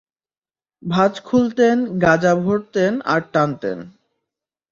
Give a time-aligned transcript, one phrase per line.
[0.83, 3.77] ভাঁজ খুলতেন, গাঁজা ভরতেন আর টানতেন।